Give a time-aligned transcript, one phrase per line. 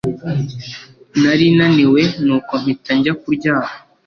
[1.21, 3.71] Nari naniwe nuko mpita njya kuryama